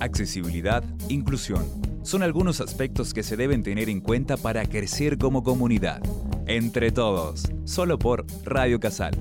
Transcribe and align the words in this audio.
accesibilidad, 0.00 0.84
inclusión. 1.08 1.64
Son 2.02 2.22
algunos 2.22 2.60
aspectos 2.60 3.12
que 3.12 3.22
se 3.22 3.36
deben 3.36 3.62
tener 3.62 3.88
en 3.88 4.00
cuenta 4.00 4.36
para 4.36 4.64
crecer 4.66 5.18
como 5.18 5.42
comunidad. 5.42 6.00
Entre 6.46 6.90
todos, 6.90 7.50
solo 7.64 7.98
por 7.98 8.24
Radio 8.44 8.80
Casal. 8.80 9.14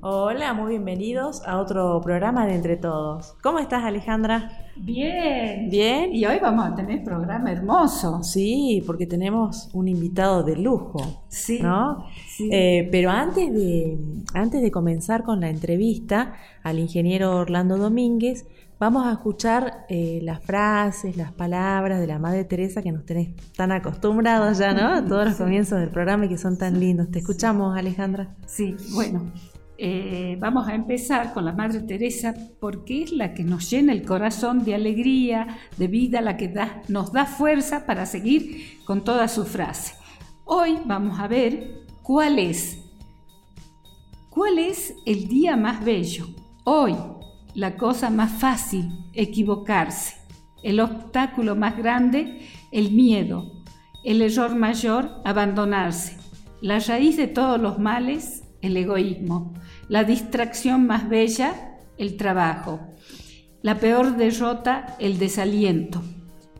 Hola, 0.00 0.52
muy 0.52 0.70
bienvenidos 0.70 1.42
a 1.46 1.58
otro 1.58 2.00
programa 2.00 2.46
de 2.46 2.54
Entre 2.54 2.76
Todos. 2.76 3.34
¿Cómo 3.42 3.58
estás, 3.58 3.84
Alejandra? 3.84 4.61
Bien. 4.76 5.68
Bien. 5.70 6.14
Y 6.14 6.24
hoy 6.24 6.38
vamos 6.40 6.66
a 6.66 6.74
tener 6.74 7.04
programa 7.04 7.52
hermoso. 7.52 8.22
Sí, 8.22 8.82
porque 8.86 9.06
tenemos 9.06 9.68
un 9.72 9.88
invitado 9.88 10.42
de 10.42 10.56
lujo. 10.56 11.24
Sí. 11.28 11.60
¿No? 11.62 12.06
Sí. 12.28 12.48
Eh, 12.50 12.88
pero 12.90 13.10
antes 13.10 13.52
de, 13.52 13.98
antes 14.34 14.62
de 14.62 14.70
comenzar 14.70 15.22
con 15.22 15.40
la 15.40 15.50
entrevista 15.50 16.34
al 16.62 16.78
ingeniero 16.78 17.36
Orlando 17.36 17.76
Domínguez, 17.76 18.46
vamos 18.82 19.06
a 19.06 19.12
escuchar 19.12 19.84
eh, 19.88 20.20
las 20.22 20.42
frases, 20.42 21.16
las 21.16 21.32
palabras 21.32 22.00
de 22.00 22.06
la 22.08 22.18
Madre 22.18 22.44
Teresa 22.44 22.82
que 22.82 22.90
nos 22.90 23.06
tenés 23.06 23.28
tan 23.56 23.70
acostumbrados 23.70 24.58
ya, 24.58 24.74
¿no? 24.74 24.88
A 24.88 25.04
todos 25.04 25.26
los 25.26 25.36
comienzos 25.36 25.78
del 25.78 25.90
programa 25.90 26.26
y 26.26 26.30
que 26.30 26.38
son 26.38 26.58
tan 26.58 26.80
lindos. 26.80 27.10
Te 27.10 27.20
escuchamos, 27.20 27.76
Alejandra. 27.76 28.34
Sí, 28.46 28.74
bueno. 28.92 29.30
Eh, 29.84 30.36
vamos 30.38 30.68
a 30.68 30.76
empezar 30.76 31.34
con 31.34 31.44
la 31.44 31.50
Madre 31.50 31.80
Teresa 31.80 32.36
porque 32.60 33.02
es 33.02 33.10
la 33.10 33.34
que 33.34 33.42
nos 33.42 33.68
llena 33.68 33.92
el 33.92 34.04
corazón 34.04 34.64
de 34.64 34.76
alegría, 34.76 35.58
de 35.76 35.88
vida, 35.88 36.20
la 36.20 36.36
que 36.36 36.54
nos 36.86 37.12
da 37.12 37.26
fuerza 37.26 37.84
para 37.84 38.06
seguir 38.06 38.78
con 38.84 39.02
toda 39.02 39.26
su 39.26 39.44
frase. 39.44 39.94
Hoy 40.44 40.78
vamos 40.84 41.18
a 41.18 41.26
ver 41.26 41.80
cuál 42.00 42.38
es, 42.38 42.78
cuál 44.30 44.60
es 44.60 44.94
el 45.04 45.26
día 45.26 45.56
más 45.56 45.84
bello. 45.84 46.28
Hoy, 46.62 46.94
la 47.52 47.76
cosa 47.76 48.08
más 48.08 48.30
fácil, 48.38 48.88
equivocarse. 49.14 50.14
El 50.62 50.78
obstáculo 50.78 51.56
más 51.56 51.76
grande, 51.76 52.46
el 52.70 52.92
miedo. 52.92 53.64
El 54.04 54.22
error 54.22 54.54
mayor, 54.54 55.10
abandonarse. 55.24 56.18
La 56.60 56.78
raíz 56.78 57.16
de 57.16 57.26
todos 57.26 57.60
los 57.60 57.80
males, 57.80 58.44
el 58.60 58.76
egoísmo. 58.76 59.52
La 59.88 60.04
distracción 60.04 60.86
más 60.86 61.08
bella, 61.08 61.78
el 61.98 62.16
trabajo. 62.16 62.80
La 63.62 63.78
peor 63.78 64.16
derrota, 64.16 64.96
el 64.98 65.18
desaliento. 65.18 66.02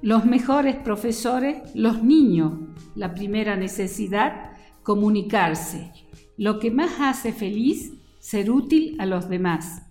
Los 0.03 0.25
mejores 0.25 0.77
profesores, 0.77 1.62
los 1.75 2.03
niños. 2.03 2.53
La 2.95 3.14
primera 3.14 3.56
necesidad, 3.56 4.53
comunicarse. 4.83 5.92
Lo 6.37 6.59
que 6.59 6.70
más 6.70 7.01
hace 7.01 7.33
feliz, 7.33 7.92
ser 8.19 8.51
útil 8.51 8.97
a 8.98 9.06
los 9.06 9.29
demás. 9.29 9.83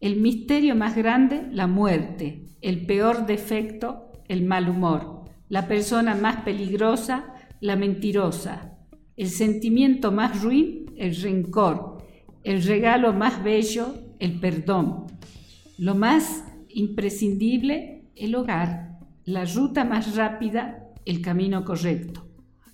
El 0.00 0.20
misterio 0.20 0.74
más 0.74 0.96
grande, 0.96 1.46
la 1.50 1.66
muerte. 1.66 2.46
El 2.60 2.86
peor 2.86 3.26
defecto, 3.26 4.12
el 4.28 4.44
mal 4.44 4.68
humor. 4.68 5.24
La 5.48 5.68
persona 5.68 6.14
más 6.14 6.42
peligrosa, 6.42 7.34
la 7.60 7.76
mentirosa. 7.76 8.78
El 9.16 9.28
sentimiento 9.28 10.10
más 10.10 10.42
ruin, 10.42 10.86
el 10.96 11.14
rencor. 11.16 11.91
El 12.44 12.64
regalo 12.64 13.12
más 13.12 13.42
bello, 13.44 13.94
el 14.18 14.40
perdón. 14.40 15.06
Lo 15.78 15.94
más 15.94 16.44
imprescindible, 16.68 18.04
el 18.16 18.34
hogar. 18.34 18.98
La 19.24 19.44
ruta 19.44 19.84
más 19.84 20.16
rápida, 20.16 20.88
el 21.04 21.22
camino 21.22 21.64
correcto. 21.64 22.26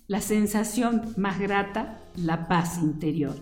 La 0.07 0.23
sensación 0.23 1.03
más 1.19 1.39
grata, 1.39 2.01
la 2.17 2.49
paz 2.49 2.79
interior. 2.83 3.37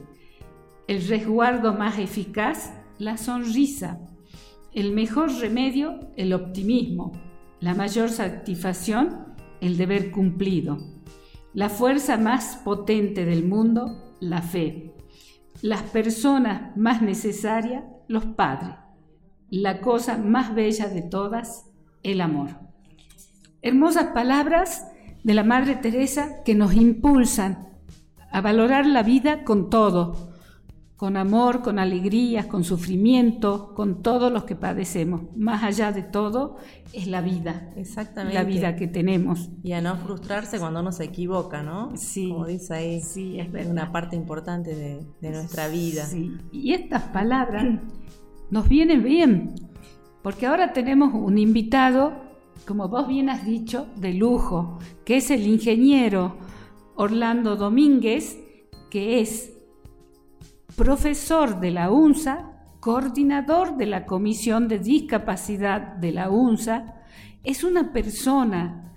El 0.89 1.07
resguardo 1.07 1.75
más 1.75 1.99
eficaz, 1.99 2.73
la 2.99 3.17
sonrisa. 3.17 4.01
El 4.73 4.93
mejor 4.93 5.33
remedio, 5.33 6.11
el 6.17 6.33
optimismo. 6.33 7.13
La 7.61 7.75
mayor 7.75 8.11
satisfacción, 8.11 9.37
el 9.61 9.77
deber 9.77 10.11
cumplido. 10.11 10.79
La 11.55 11.69
fuerza 11.69 12.19
más 12.19 12.57
potente 12.65 13.25
del 13.25 13.45
mundo, 13.45 14.15
la 14.21 14.43
fe. 14.43 14.86
Las 15.63 15.83
personas 15.83 16.77
más 16.77 17.03
necesarias, 17.03 17.85
los 18.09 18.25
padres. 18.25 18.77
La 19.49 19.81
cosa 19.81 20.19
más 20.19 20.55
bella 20.55 20.89
de 20.89 21.03
todas, 21.03 21.67
el 22.03 22.21
amor. 22.21 22.51
Hermosas 23.63 24.07
palabras 24.07 24.87
de 25.25 25.35
la 25.35 25.45
Madre 25.45 25.77
Teresa 25.77 26.43
que 26.45 26.55
nos 26.55 26.75
impulsan 26.75 27.69
a 28.31 28.41
valorar 28.41 28.87
la 28.87 29.03
vida 29.03 29.45
con 29.45 29.71
todo, 29.71 30.26
con 30.97 31.19
amor, 31.19 31.61
con 31.61 31.79
alegrías, 31.79 32.47
con 32.47 32.65
sufrimiento, 32.65 33.75
con 33.75 34.03
todos 34.03 34.33
los 34.33 34.45
que 34.45 34.57
padecemos. 34.57 35.23
Más 35.37 35.63
allá 35.63 35.93
de 35.93 36.03
todo 36.03 36.57
es 36.95 37.07
la 37.07 37.21
vida, 37.21 37.71
Exactamente. 37.77 38.35
la 38.39 38.45
vida 38.45 38.77
que 38.77 38.87
tenemos. 38.89 39.51
Y 39.63 39.73
a 39.73 39.83
no 39.83 39.97
frustrarse 39.97 40.59
cuando 40.59 40.81
uno 40.81 40.93
se 40.93 41.05
equivoca, 41.05 41.63
¿no? 41.63 41.95
Sí. 41.97 42.31
Como 42.31 42.47
dice 42.47 42.75
ahí, 42.75 43.01
Sí, 43.03 43.39
es 43.39 43.53
verdad. 43.53 43.73
una 43.73 43.93
parte 43.93 44.17
importante 44.17 44.75
de, 44.75 45.07
de 45.21 45.31
nuestra 45.31 45.69
vida. 45.69 46.05
Sí, 46.07 46.33
y 46.51 46.73
estas 46.73 47.03
palabras 47.03 47.67
nos 48.51 48.67
vienen 48.69 49.05
bien, 49.05 49.55
porque 50.23 50.47
ahora 50.47 50.73
tenemos 50.73 51.13
un 51.13 51.37
invitado, 51.37 52.15
como 52.67 52.89
vos 52.89 53.07
bien 53.07 53.29
has 53.29 53.45
dicho, 53.45 53.87
de 53.97 54.15
lujo, 54.15 54.79
que 55.05 55.17
es 55.19 55.31
el 55.31 55.47
ingeniero 55.47 56.37
Orlando 56.95 57.57
Domínguez, 57.57 58.39
que 58.91 59.21
es 59.21 59.53
profesor 60.75 61.61
de 61.61 61.71
la 61.71 61.91
UNSA, 61.91 62.53
coordinador 62.81 63.77
de 63.77 63.87
la 63.87 64.07
Comisión 64.07 64.69
de 64.69 64.79
Discapacidad 64.79 65.97
de 65.97 66.13
la 66.13 66.31
UNSA, 66.31 66.95
es 67.45 67.65
una 67.65 67.93
persona 67.93 68.95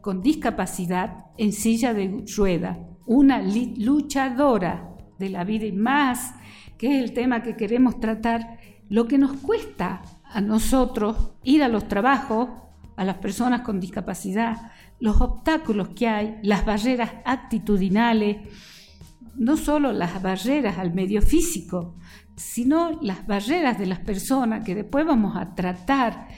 con 0.00 0.20
discapacidad 0.20 1.26
en 1.38 1.52
silla 1.52 1.94
de 1.94 2.24
rueda, 2.36 2.78
una 3.06 3.40
luchadora 3.42 4.96
de 5.18 5.30
la 5.30 5.44
vida 5.44 5.66
y 5.66 5.72
más, 5.72 6.34
que 6.76 6.98
es 6.98 7.02
el 7.02 7.14
tema 7.14 7.42
que 7.42 7.56
queremos 7.56 8.00
tratar, 8.00 8.58
lo 8.88 9.06
que 9.06 9.16
nos 9.16 9.32
cuesta 9.34 10.02
a 10.24 10.40
nosotros 10.40 11.32
ir 11.44 11.62
a 11.62 11.68
los 11.68 11.88
trabajos, 11.88 12.48
a 12.96 13.04
las 13.04 13.18
personas 13.18 13.62
con 13.62 13.80
discapacidad, 13.80 14.72
los 15.00 15.20
obstáculos 15.20 15.90
que 15.90 16.08
hay, 16.08 16.38
las 16.42 16.64
barreras 16.64 17.10
actitudinales, 17.24 18.38
no 19.36 19.56
solo 19.56 19.92
las 19.92 20.22
barreras 20.22 20.78
al 20.78 20.92
medio 20.94 21.22
físico, 21.22 21.96
sino 22.36 22.98
las 23.02 23.26
barreras 23.26 23.78
de 23.78 23.86
las 23.86 24.00
personas 24.00 24.64
que 24.64 24.74
después 24.74 25.06
vamos 25.06 25.36
a 25.36 25.54
tratar 25.54 26.28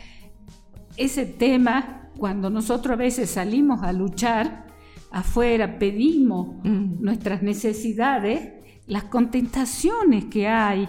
ese 0.97 1.27
tema 1.27 2.11
cuando 2.17 2.51
nosotros 2.51 2.93
a 2.93 2.97
veces 2.97 3.31
salimos 3.31 3.83
a 3.83 3.93
luchar 3.93 4.67
afuera, 5.11 5.79
pedimos 5.79 6.57
Mm. 6.65 7.03
nuestras 7.03 7.43
necesidades, 7.43 8.53
las 8.87 9.05
contentaciones 9.05 10.27
que 10.27 10.47
hay. 10.49 10.89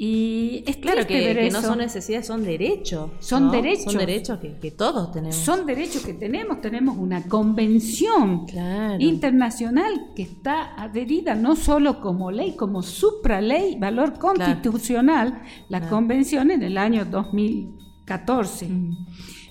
Y 0.00 0.62
es 0.66 0.76
Claro 0.76 1.04
triste 1.04 1.12
que, 1.20 1.34
ver 1.34 1.44
que 1.44 1.50
no 1.50 1.60
son 1.60 1.78
necesidades, 1.78 2.26
son 2.26 2.44
derechos. 2.44 3.10
Son 3.18 3.46
¿no? 3.46 3.50
derechos. 3.52 3.92
Son 3.92 3.96
derechos 3.98 4.38
que, 4.38 4.56
que 4.58 4.70
todos 4.70 5.10
tenemos. 5.10 5.34
Son 5.34 5.66
derechos 5.66 6.02
que 6.06 6.14
tenemos, 6.14 6.60
tenemos 6.60 6.96
una 6.96 7.24
convención 7.26 8.46
Claro. 8.46 8.96
internacional 9.00 10.12
que 10.14 10.22
está 10.22 10.74
adherida 10.80 11.34
no 11.34 11.56
solo 11.56 12.00
como 12.00 12.30
ley, 12.30 12.54
como 12.54 12.82
supraley, 12.82 13.76
valor 13.76 14.18
constitucional, 14.20 15.42
la 15.68 15.78
Claro. 15.80 15.96
convención 15.96 16.52
en 16.52 16.62
el 16.62 16.78
año 16.78 17.04
2014. 17.04 18.68
Mm. 18.68 19.06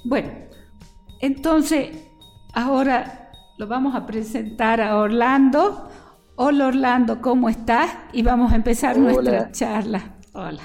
Bueno, 0.05 0.29
entonces 1.19 1.89
ahora 2.53 3.31
lo 3.57 3.67
vamos 3.67 3.95
a 3.95 4.05
presentar 4.05 4.79
a 4.79 4.97
Orlando. 4.97 5.89
Hola 6.37 6.67
Orlando, 6.67 7.21
¿cómo 7.21 7.49
estás? 7.49 7.89
Y 8.13 8.21
vamos 8.21 8.53
a 8.53 8.55
empezar 8.55 8.95
Hola. 8.97 9.11
nuestra 9.11 9.51
charla. 9.51 10.13
Hola. 10.37 10.61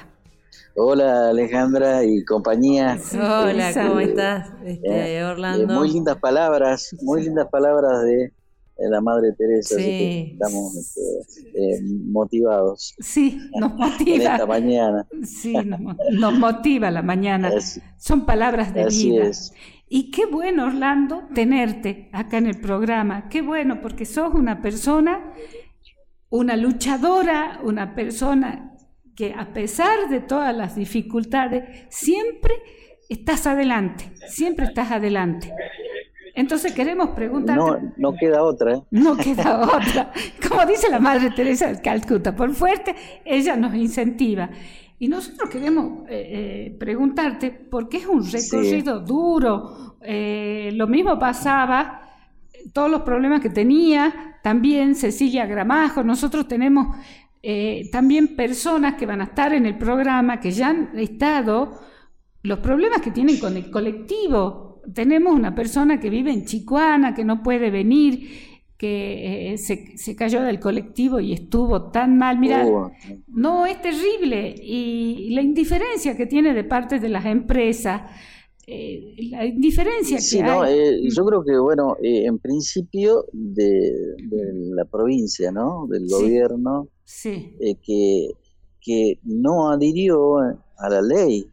Hola 0.76 1.30
Alejandra 1.30 2.04
y 2.04 2.22
compañía. 2.26 2.98
Hola. 3.14 3.72
¿cómo 3.74 4.00
estás, 4.00 4.50
este, 4.66 5.16
Eh, 5.18 5.24
Orlando? 5.24 5.72
Eh, 5.72 5.76
muy 5.78 5.90
lindas 5.90 6.18
palabras, 6.18 6.94
muy 7.00 7.22
lindas 7.22 7.48
palabras 7.50 8.02
de, 8.04 8.34
de 8.76 8.90
la 8.90 9.00
Madre 9.00 9.32
Teresa. 9.32 9.74
así 9.76 9.82
Sí. 9.84 9.88
que 9.90 10.30
estamos 10.34 10.76
este, 10.76 11.00
eh, 11.54 11.80
motivados 12.04 12.94
Sí, 13.00 13.38
nos 13.58 13.70
en 13.72 13.76
motiva. 13.78 14.32
esta 14.34 14.46
mañana. 14.46 15.06
Sí, 15.24 15.54
nos, 15.54 15.80
mo- 15.80 15.96
nos 16.10 16.34
motiva 16.38 16.90
la 16.90 17.00
mañana. 17.02 17.48
Así, 17.56 17.80
Son 17.96 18.26
palabras 18.26 18.74
de 18.74 18.82
así 18.82 19.12
vida. 19.12 19.24
es. 19.24 19.54
Y 19.88 20.10
qué 20.10 20.26
bueno, 20.26 20.66
Orlando, 20.66 21.22
tenerte 21.34 22.10
acá 22.12 22.36
en 22.36 22.46
el 22.46 22.60
programa. 22.60 23.30
Qué 23.30 23.40
bueno, 23.40 23.80
porque 23.80 24.04
sos 24.04 24.34
una 24.34 24.60
persona, 24.60 25.32
una 26.28 26.56
luchadora, 26.56 27.58
una 27.64 27.94
persona 27.94 28.71
que 29.22 29.32
a 29.38 29.52
pesar 29.52 30.08
de 30.08 30.18
todas 30.18 30.52
las 30.56 30.74
dificultades, 30.74 31.62
siempre 31.90 32.54
estás 33.08 33.46
adelante, 33.46 34.10
siempre 34.26 34.66
estás 34.66 34.90
adelante. 34.90 35.52
Entonces 36.34 36.72
queremos 36.72 37.10
preguntarte, 37.10 37.62
No, 37.62 37.92
no 37.98 38.16
queda 38.16 38.42
otra. 38.42 38.74
¿eh? 38.74 38.82
no 38.90 39.16
queda 39.16 39.60
otra. 39.60 40.10
Como 40.48 40.66
dice 40.66 40.90
la 40.90 40.98
Madre 40.98 41.30
Teresa 41.30 41.72
de 41.72 41.80
Calcuta, 41.80 42.34
por 42.34 42.52
fuerte, 42.52 42.96
ella 43.24 43.54
nos 43.54 43.76
incentiva. 43.76 44.50
Y 44.98 45.06
nosotros 45.06 45.48
queremos 45.50 46.08
eh, 46.08 46.66
eh, 46.70 46.76
preguntarte, 46.80 47.52
porque 47.52 47.98
es 47.98 48.06
un 48.06 48.28
recorrido 48.28 48.98
duro. 48.98 49.98
Eh, 50.00 50.70
lo 50.74 50.88
mismo 50.88 51.16
pasaba, 51.16 52.10
todos 52.72 52.90
los 52.90 53.02
problemas 53.02 53.40
que 53.40 53.50
tenía, 53.50 54.40
también 54.42 54.96
Cecilia 54.96 55.46
Gramajo, 55.46 56.02
nosotros 56.02 56.48
tenemos 56.48 56.96
también 57.90 58.36
personas 58.36 58.94
que 58.94 59.06
van 59.06 59.20
a 59.20 59.24
estar 59.24 59.52
en 59.52 59.66
el 59.66 59.76
programa, 59.76 60.38
que 60.40 60.52
ya 60.52 60.68
han 60.68 60.98
estado, 60.98 61.80
los 62.42 62.58
problemas 62.58 63.00
que 63.00 63.10
tienen 63.10 63.38
con 63.38 63.56
el 63.56 63.70
colectivo. 63.70 64.80
Tenemos 64.92 65.34
una 65.34 65.54
persona 65.54 66.00
que 66.00 66.10
vive 66.10 66.32
en 66.32 66.44
Chicuana, 66.44 67.14
que 67.14 67.24
no 67.24 67.42
puede 67.42 67.70
venir, 67.70 68.52
que 68.76 69.52
eh, 69.52 69.58
se, 69.58 70.16
cayó 70.16 70.42
del 70.42 70.58
colectivo 70.58 71.20
y 71.20 71.32
estuvo 71.32 71.92
tan 71.92 72.18
mal. 72.18 72.38
Mira, 72.38 72.66
oh, 72.66 72.90
no, 73.28 73.64
es 73.64 73.80
terrible. 73.80 74.56
Y 74.60 75.30
la 75.34 75.40
indiferencia 75.40 76.16
que 76.16 76.26
tiene 76.26 76.52
de 76.52 76.64
parte 76.64 76.98
de 76.98 77.08
las 77.08 77.24
empresas, 77.26 78.02
eh, 78.74 79.28
la 79.30 79.44
indiferencia 79.46 80.18
que 80.18 80.42
hay. 80.42 80.78
Eh, 80.78 81.08
yo 81.14 81.24
creo 81.24 81.44
que, 81.44 81.58
bueno, 81.58 81.96
en 82.00 82.38
principio 82.38 83.26
de, 83.32 84.16
la 84.74 84.84
provincia, 84.84 85.50
¿no? 85.52 85.86
Del 85.88 86.08
gobierno, 86.08 86.88
que, 87.22 88.30
que 88.80 89.18
no 89.24 89.70
adhirió 89.70 90.38
a 90.38 90.88
la 90.88 91.02
ley, 91.02 91.46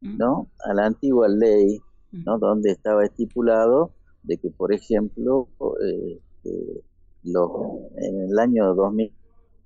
mm. 0.00 0.16
¿no? 0.16 0.48
A 0.64 0.74
la 0.74 0.86
antigua 0.86 1.28
ley, 1.28 1.80
¿no? 2.10 2.36
Mm. 2.36 2.40
Donde 2.40 2.70
estaba 2.70 3.04
estipulado 3.04 3.92
de 4.22 4.36
que, 4.38 4.50
por 4.50 4.72
ejemplo, 4.72 5.48
este, 5.80 6.82
en 7.24 8.20
el 8.30 8.38
año 8.38 8.74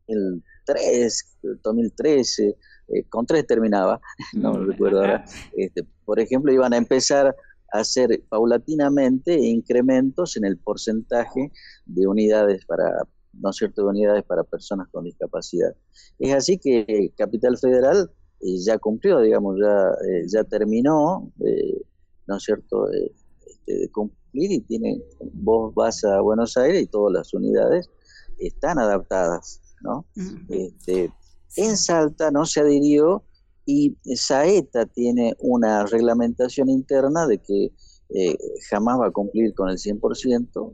2003, 0.09 1.39
2013, 1.63 2.57
eh, 2.89 3.05
con 3.09 3.27
tres 3.27 3.47
terminaba, 3.47 4.01
no 4.35 4.55
mm, 4.55 4.67
recuerdo 4.67 5.01
ahora, 5.01 5.25
este, 5.57 5.87
por 6.05 6.21
ejemplo, 6.21 6.53
iban 6.53 6.73
a 6.73 6.77
empezar 6.77 7.35
a 7.73 7.79
hacer 7.79 8.23
paulatinamente 8.29 9.35
incrementos 9.35 10.37
en 10.37 10.45
el 10.45 10.57
porcentaje 10.59 11.53
de 11.85 12.07
unidades 12.07 12.65
para, 12.67 12.91
no 13.33 13.53
cierto, 13.53 13.83
de 13.83 13.89
unidades 13.89 14.25
para 14.25 14.45
personas 14.45 14.89
con 14.89 15.05
discapacidad. 15.05 15.75
Es 16.19 16.33
así 16.33 16.59
que 16.59 17.13
Capital 17.17 17.59
Federal 17.59 18.11
eh, 18.41 18.59
ya 18.59 18.79
cumplió, 18.79 19.21
digamos, 19.21 19.57
ya, 19.61 19.91
eh, 20.09 20.25
ya 20.29 20.45
terminó, 20.45 21.33
¿no 22.27 22.37
es 22.37 22.43
cierto?, 22.43 22.89
este, 22.93 23.27
de 23.67 23.91
cumplir 23.91 24.53
y 24.53 24.61
tiene, 24.61 25.03
vos 25.33 25.75
vas 25.75 26.05
a 26.05 26.21
Buenos 26.21 26.57
Aires 26.57 26.83
y 26.83 26.87
todas 26.87 27.13
las 27.13 27.35
unidades 27.35 27.91
están 28.39 28.79
adaptadas, 28.79 29.61
¿no? 29.83 30.07
este, 30.49 31.13
en 31.57 31.77
Salta 31.77 32.31
no 32.31 32.47
se 32.47 32.61
adhirió 32.61 33.25
y 33.65 33.97
Saeta 34.15 34.87
tiene 34.87 35.35
una 35.41 35.85
reglamentación 35.87 36.69
interna 36.69 37.27
de 37.27 37.39
que 37.39 37.73
eh, 38.11 38.39
jamás 38.71 39.01
va 39.01 39.09
a 39.09 39.11
cumplir 39.11 39.53
con 39.55 39.69
el 39.69 39.79
100% 39.79 40.73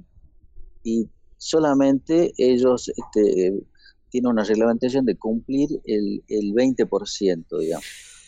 y 0.85 1.09
solamente 1.39 2.33
ellos 2.37 2.91
este, 2.91 3.65
tienen 4.11 4.31
una 4.31 4.45
reglamentación 4.45 5.07
de 5.07 5.17
cumplir 5.17 5.71
el, 5.87 6.23
el 6.29 6.53
20%, 6.53 7.59
digamos, 7.59 7.87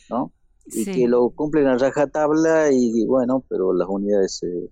¿no? 0.08 0.32
Y 0.66 0.86
que 0.86 1.06
lo 1.06 1.28
cumplen 1.30 1.66
a 1.66 1.76
rajatabla 1.76 2.72
y, 2.72 3.04
bueno, 3.04 3.44
pero 3.50 3.74
las 3.74 3.86
unidades 3.86 4.38
se 4.38 4.70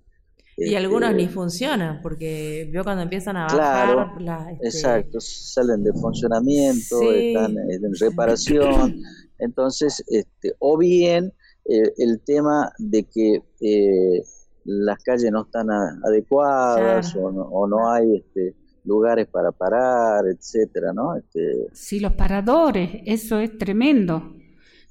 y 0.56 0.74
algunos 0.74 1.14
ni 1.14 1.22
este, 1.22 1.34
funcionan, 1.34 2.00
porque 2.02 2.68
veo 2.72 2.84
cuando 2.84 3.02
empiezan 3.02 3.36
a 3.36 3.44
bajar. 3.44 4.16
Claro, 4.18 4.48
este, 4.50 4.66
exacto, 4.66 5.18
salen 5.20 5.82
de 5.82 5.92
funcionamiento, 5.92 7.02
están 7.12 7.56
en 7.58 7.94
reparación. 7.98 9.00
Entonces, 9.38 10.04
este, 10.08 10.54
o 10.58 10.76
bien 10.78 11.32
eh, 11.64 11.92
el 11.98 12.20
tema 12.20 12.72
de 12.78 13.04
que 13.04 13.42
eh, 13.60 14.22
las 14.64 15.02
calles 15.02 15.30
no 15.32 15.42
están 15.42 15.68
adecuadas 15.70 17.14
o, 17.16 17.32
no, 17.32 17.42
o, 17.42 17.66
no, 17.66 17.90
hay 17.90 18.16
este, 18.16 18.54
lugares 18.84 19.26
para 19.28 19.52
parar, 19.52 20.24
etcétera, 20.26 20.92
¿no? 20.92 21.16
Este... 21.16 21.68
Sí, 21.72 21.98
los 21.98 22.12
paradores, 22.12 23.02
eso 23.06 23.38
es 23.40 23.56
tremendo. 23.58 24.34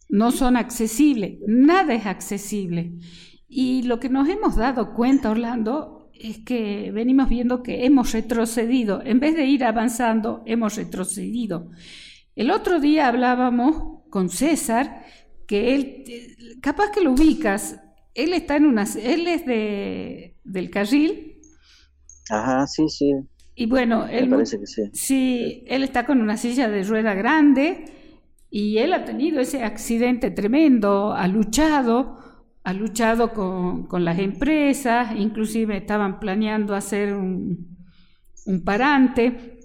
No 0.10 0.32
son 0.32 0.58
accesibles, 0.58 1.40
nada 1.48 1.94
es 1.94 2.06
accesible. 2.06 2.94
Y 3.54 3.84
lo 3.84 4.00
que 4.00 4.08
nos 4.08 4.30
hemos 4.30 4.56
dado 4.56 4.94
cuenta, 4.94 5.30
Orlando, 5.30 6.10
es 6.14 6.40
que 6.40 6.90
venimos 6.94 7.28
viendo 7.28 7.64
que 7.64 7.86
hemos 7.86 8.14
retrocedido. 8.14 9.02
En 9.04 9.20
vez 9.20 9.36
de 9.36 9.46
ir 9.46 9.66
avanzando, 9.66 10.42
hemos 10.46 10.78
retrocedido. 10.78 11.70
El 12.34 12.50
otro 12.50 12.80
día 12.80 13.10
hablábamos 13.10 14.06
con 14.10 14.30
César, 14.30 15.04
que 15.48 15.76
él, 15.76 16.58
capaz 16.62 16.92
que 16.92 17.02
lo 17.02 17.12
ubicas, 17.12 17.78
él 18.14 18.32
está 18.32 18.56
en 18.56 18.68
una, 18.68 18.84
él 18.84 19.28
es 19.28 19.46
de, 19.46 20.38
del 20.46 20.70
carril. 20.70 21.42
Ajá, 22.30 22.66
sí, 22.68 22.88
sí. 22.88 23.12
Y 23.54 23.66
bueno, 23.66 24.08
él, 24.08 24.30
Me 24.30 24.38
parece 24.38 24.60
que 24.62 24.66
sí. 24.68 24.84
sí, 24.94 25.66
él 25.68 25.84
está 25.84 26.06
con 26.06 26.22
una 26.22 26.38
silla 26.38 26.70
de 26.70 26.84
rueda 26.84 27.14
grande 27.16 27.84
y 28.50 28.78
él 28.78 28.94
ha 28.94 29.04
tenido 29.04 29.42
ese 29.42 29.64
accidente 29.66 30.32
tremendo, 30.32 31.12
ha 31.14 31.28
luchado, 31.28 32.31
ha 32.64 32.74
luchado 32.74 33.34
con, 33.34 34.06
las 34.06 34.20
empresas, 34.20 35.16
inclusive 35.18 35.78
estaban 35.78 36.20
planeando 36.20 36.76
hacer 36.76 37.14
un, 37.14 37.78
parante. 38.64 39.60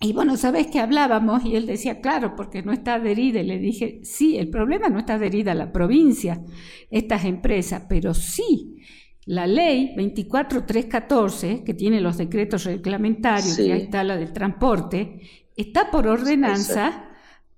Y 0.00 0.12
bueno, 0.12 0.36
¿sabes 0.36 0.66
que 0.66 0.78
hablábamos? 0.78 1.44
Y 1.44 1.56
él 1.56 1.66
decía, 1.66 2.00
claro, 2.00 2.36
porque 2.36 2.62
no 2.62 2.72
está 2.72 2.94
adherida. 2.94 3.40
Y 3.40 3.46
le 3.46 3.58
dije, 3.58 4.00
sí, 4.02 4.36
el 4.36 4.50
problema 4.50 4.88
no 4.88 4.98
está 4.98 5.14
adherida 5.14 5.52
a 5.52 5.54
la 5.54 5.72
provincia, 5.72 6.42
estas 6.90 7.24
empresas, 7.24 7.84
pero 7.88 8.12
sí 8.12 8.76
la 9.26 9.46
ley 9.48 9.92
24314, 9.96 11.64
que 11.64 11.74
tiene 11.74 12.00
los 12.00 12.16
decretos 12.16 12.64
reglamentarios, 12.64 13.58
y 13.58 13.72
ahí 13.72 13.82
está 13.82 14.04
la 14.04 14.16
del 14.16 14.32
transporte, 14.32 15.20
está 15.56 15.90
por 15.90 16.06
ordenanza 16.06 17.10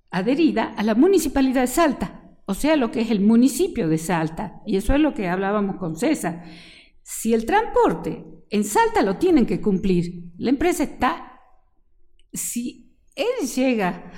adherida 0.09 0.73
a 0.75 0.81
la 0.81 0.95
municipalidad 0.95 1.61
de 1.61 1.67
Salta 1.67 2.18
o 2.49 2.55
sea, 2.55 2.75
lo 2.75 2.89
que 2.89 3.01
es 3.01 3.11
el 3.11 3.19
municipio 3.19 3.87
de 3.87 3.99
Salta. 3.99 4.63
Y 4.65 4.75
eso 4.75 4.95
es 4.95 4.99
lo 4.99 5.13
que 5.13 5.27
hablábamos 5.27 5.75
con 5.75 5.95
César. 5.95 6.45
Si 7.03 7.31
el 7.35 7.45
transporte 7.45 8.25
en 8.49 8.63
Salta 8.63 9.03
lo 9.03 9.17
tienen 9.17 9.45
que 9.45 9.61
cumplir, 9.61 10.31
la 10.39 10.49
empresa 10.49 10.81
está, 10.81 11.39
si 12.33 12.97
él 13.13 13.47
llega 13.55 14.11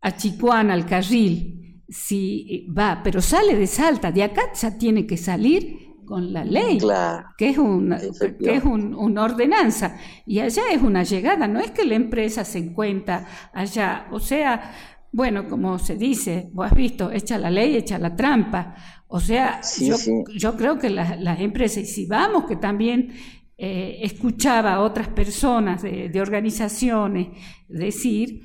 a 0.00 0.16
Chicuán, 0.16 0.70
al 0.70 0.86
carril, 0.86 1.82
si 1.90 2.66
va, 2.74 3.02
pero 3.04 3.20
sale 3.20 3.54
de 3.54 3.66
Salta, 3.66 4.10
de 4.10 4.22
acá 4.22 4.54
ya 4.54 4.78
tiene 4.78 5.06
que 5.06 5.18
salir 5.18 5.90
con 6.06 6.32
la 6.32 6.42
ley, 6.42 6.78
que 7.36 7.50
es, 7.50 7.58
una, 7.58 7.98
que 7.98 8.56
es 8.56 8.64
una 8.64 9.22
ordenanza, 9.22 9.98
y 10.24 10.38
allá 10.38 10.62
es 10.72 10.80
una 10.80 11.02
llegada, 11.02 11.46
no 11.46 11.60
es 11.60 11.70
que 11.70 11.84
la 11.84 11.96
empresa 11.96 12.46
se 12.46 12.60
encuentra 12.60 13.26
allá, 13.52 14.08
o 14.10 14.18
sea, 14.18 14.72
bueno, 15.12 15.48
como 15.48 15.78
se 15.78 15.96
dice, 15.96 16.50
vos 16.52 16.66
has 16.66 16.74
visto, 16.74 17.10
echa 17.10 17.38
la 17.38 17.50
ley, 17.50 17.76
echa 17.76 17.98
la 17.98 18.14
trampa. 18.14 18.76
O 19.08 19.18
sea, 19.18 19.60
yo, 20.32 20.56
creo 20.56 20.78
que 20.78 20.90
las 20.90 21.40
empresas, 21.40 21.82
y 21.82 21.86
si 21.86 22.06
vamos, 22.06 22.44
que 22.44 22.56
también 22.56 23.12
eh, 23.62 24.06
escuchaba 24.06 24.72
a 24.72 24.80
otras 24.80 25.08
personas 25.08 25.82
de, 25.82 26.18
organizaciones 26.18 27.28
decir, 27.68 28.40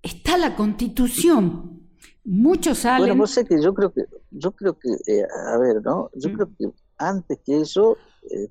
está 0.00 0.38
la 0.38 0.54
constitución. 0.54 1.88
Muchos 2.22 2.78
salen... 2.78 3.08
Bueno, 3.08 3.22
vos 3.22 3.32
sé 3.32 3.44
que 3.44 3.60
yo 3.60 3.74
creo 3.74 3.92
que, 3.92 4.02
yo 4.30 4.52
creo 4.52 4.78
que, 4.78 4.88
eh, 4.88 5.26
a 5.52 5.58
ver, 5.58 5.82
¿no? 5.82 6.10
Yo 6.14 6.30
mm. 6.30 6.32
creo 6.34 6.48
que 6.56 6.66
antes 6.96 7.40
que 7.44 7.60
eso, 7.60 7.96
eh, 8.30 8.48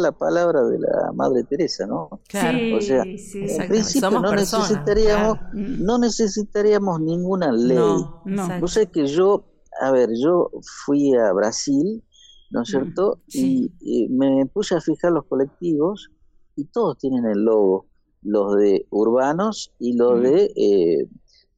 la 0.00 0.12
palabra 0.12 0.64
de 0.64 0.78
la 0.78 1.12
Madre 1.14 1.44
Teresa, 1.44 1.86
¿no? 1.86 2.08
Claro. 2.28 2.76
o 2.76 2.80
sea, 2.80 3.02
en 3.02 3.68
principio 3.68 4.10
no 4.10 4.32
necesitaríamos, 4.32 5.38
no 5.52 5.98
necesitaríamos 5.98 7.00
ninguna 7.00 7.52
ley. 7.52 7.76
No, 7.76 8.22
no. 8.24 8.60
que 8.92 9.06
yo, 9.06 9.44
a 9.80 9.90
ver, 9.90 10.10
yo 10.22 10.50
fui 10.84 11.14
a 11.16 11.32
Brasil, 11.32 12.02
¿no 12.50 12.62
es 12.62 12.68
mm, 12.68 12.70
cierto? 12.70 13.20
Y, 13.28 14.08
me 14.10 14.46
puse 14.46 14.74
a 14.74 14.80
fijar 14.80 15.12
los 15.12 15.24
colectivos 15.26 16.10
y 16.56 16.64
todos 16.64 16.98
tienen 16.98 17.24
el 17.26 17.44
logo, 17.44 17.86
los 18.22 18.56
de 18.56 18.86
urbanos 18.90 19.72
y 19.78 19.96
los 19.96 20.18
mm. 20.18 20.22
de 20.22 20.52
eh, 20.56 21.08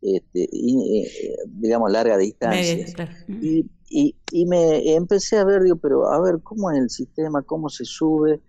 este, 0.05 0.45
eh, 0.45 1.37
digamos, 1.47 1.91
larga 1.91 2.19
distancia. 2.19 2.87
y, 3.29 3.67
y, 3.89 4.17
y, 4.33 4.47
me 4.47 4.95
empecé 4.95 5.39
a 5.39 5.45
ver, 5.45 5.63
digo, 5.63 5.77
pero 5.77 6.11
a 6.11 6.21
ver, 6.21 6.41
¿cómo 6.43 6.71
es 6.71 6.79
el 6.79 6.91
sistema? 6.91 7.43
¿Cómo 7.43 7.69
se 7.69 7.85
sube? 7.85 8.41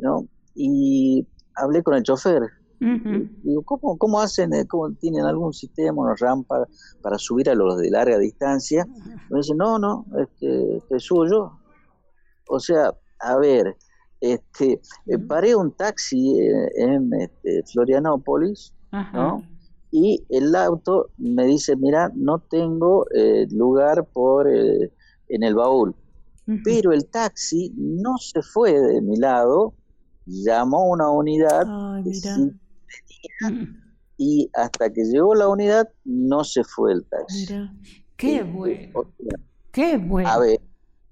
¿no? 0.00 0.26
Y 0.54 1.26
hablé 1.56 1.82
con 1.82 1.94
el 1.94 2.02
chofer. 2.02 2.42
Digo, 2.80 3.62
¿cómo, 3.62 3.96
¿cómo 3.96 4.20
hacen? 4.20 4.52
Eh, 4.52 4.66
¿Cómo 4.66 4.92
tienen 4.94 5.24
algún 5.24 5.54
sistema, 5.54 6.02
una 6.02 6.14
rampa 6.16 6.66
para 7.00 7.16
subir 7.16 7.48
a 7.48 7.54
los 7.54 7.78
de 7.78 7.90
larga 7.90 8.18
distancia? 8.18 8.86
Me 9.30 9.38
dice, 9.38 9.54
no, 9.54 9.78
no, 9.78 10.04
este, 10.18 10.82
te 10.88 11.00
subo 11.00 11.26
yo. 11.26 11.58
O 12.48 12.60
sea, 12.60 12.92
a 13.20 13.36
ver, 13.38 13.74
este, 14.20 14.82
eh, 15.06 15.18
paré 15.18 15.54
un 15.54 15.72
taxi 15.72 16.38
en, 16.76 17.10
este, 17.14 17.62
Florianópolis, 17.72 18.74
¿no? 19.14 19.42
Y 19.96 20.26
el 20.28 20.52
auto 20.56 21.10
me 21.18 21.46
dice, 21.46 21.76
mira, 21.76 22.10
no 22.16 22.40
tengo 22.40 23.06
eh, 23.14 23.46
lugar 23.52 24.04
por 24.12 24.52
eh, 24.52 24.90
en 25.28 25.44
el 25.44 25.54
baúl. 25.54 25.94
Pero 26.64 26.92
el 26.92 27.06
taxi 27.06 27.72
no 27.76 28.18
se 28.18 28.42
fue 28.42 28.72
de 28.72 29.00
mi 29.00 29.16
lado, 29.16 29.72
llamó 30.26 30.90
una 30.90 31.08
unidad 31.10 31.64
y 34.18 34.50
hasta 34.52 34.92
que 34.92 35.04
llegó 35.04 35.36
la 35.36 35.46
unidad 35.46 35.88
no 36.04 36.42
se 36.42 36.64
fue 36.64 36.94
el 36.94 37.04
taxi. 37.04 37.46
Qué 38.16 38.42
bueno. 38.42 39.04
Qué 39.70 39.96
bueno. 39.96 40.28
A 40.28 40.40
ver, 40.40 40.60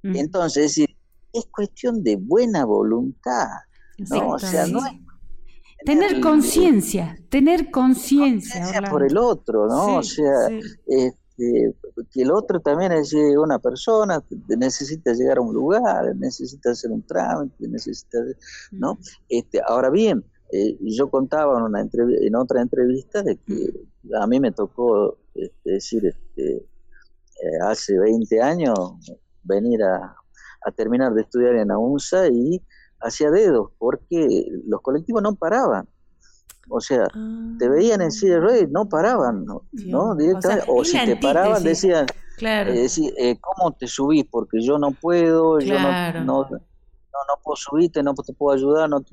entonces 0.03 0.77
es 0.77 1.47
cuestión 1.53 2.03
de 2.03 2.17
buena 2.17 2.65
voluntad. 2.65 3.47
¿no? 4.11 4.31
O 4.31 4.39
sea, 4.41 4.67
no 4.67 4.85
es 4.85 4.93
Tener 5.85 6.21
conciencia, 6.21 7.17
tener 7.29 7.71
conciencia. 7.71 8.83
por 8.91 9.05
el 9.05 9.17
otro, 9.17 9.67
¿no? 9.67 9.97
o 9.97 10.03
sea, 10.03 10.49
este, 10.87 11.75
que 12.11 12.23
el 12.23 12.31
otro 12.31 12.61
también 12.61 12.93
es 12.93 13.13
una 13.15 13.59
persona, 13.59 14.23
necesita 14.49 15.13
llegar 15.13 15.39
a 15.39 15.41
un 15.41 15.55
lugar, 15.55 16.15
necesita 16.17 16.71
hacer 16.71 16.91
un 16.91 17.03
trámite, 17.03 17.69
necesita, 17.69 18.19
¿no? 18.71 18.99
Este, 19.29 19.61
ahora 19.67 19.91
bien, 19.91 20.25
eh, 20.53 20.77
yo 20.81 21.11
contaba 21.11 21.59
en, 21.59 21.65
una 21.65 21.81
en 21.81 22.37
otra 22.37 22.61
entrevista 22.61 23.23
de 23.23 23.37
que 23.37 23.73
a 24.21 24.27
mí 24.27 24.39
me 24.41 24.53
tocó 24.53 25.19
este, 25.35 25.73
decir, 25.73 26.07
este, 26.07 26.57
eh, 26.57 27.59
hace 27.63 27.99
20 27.99 28.41
años, 28.41 28.79
venir 29.43 29.83
a, 29.83 30.15
a 30.65 30.71
terminar 30.71 31.13
de 31.15 31.23
estudiar 31.23 31.57
en 31.57 31.71
AUNSA 31.71 32.29
y 32.29 32.63
hacía 33.03 33.31
dedos, 33.31 33.71
porque 33.79 34.47
los 34.67 34.81
colectivos 34.81 35.23
no 35.23 35.35
paraban. 35.35 35.89
O 36.69 36.81
sea, 36.81 37.07
te 37.59 37.69
veían 37.69 38.01
en 38.01 38.13
silla 38.13 38.39
de 38.39 38.67
no 38.69 38.89
paraban, 38.89 39.45
¿no? 39.45 40.15
Directamente, 40.15 40.65
o, 40.69 40.85
si 40.85 40.99
te 41.05 41.17
paraban 41.17 41.63
decían, 41.63 42.07
claro. 42.39 42.73
Eh, 42.73 42.87
eh, 43.19 43.37
¿cómo 43.41 43.73
te 43.73 43.87
subís? 43.87 44.25
Porque 44.31 44.63
yo 44.63 44.79
no 44.79 44.93
puedo, 44.93 45.59
yo 45.59 45.79
no, 45.79 46.25
no, 46.25 46.49
no, 46.49 47.43
puedo 47.43 47.57
subirte, 47.57 48.03
no 48.03 48.15
te 48.15 48.33
puedo 48.33 48.57
ayudar. 48.57 48.89
No 48.89 49.05